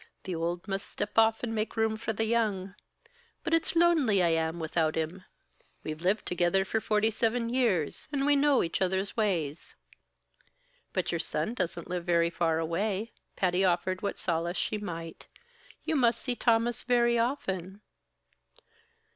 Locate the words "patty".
13.35-13.63